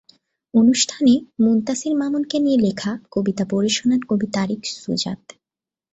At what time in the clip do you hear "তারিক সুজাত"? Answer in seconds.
4.35-5.21